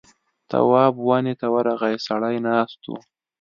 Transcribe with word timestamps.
تواب 0.49 0.93
ونه 1.07 1.33
ته 1.39 1.47
ورغی 1.55 1.95
سړی 2.07 2.37
ناست 2.47 2.81
و. 2.85 2.89